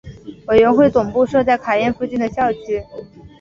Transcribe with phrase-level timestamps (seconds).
[0.47, 2.83] 委员会总部设在卡宴附近的郊区。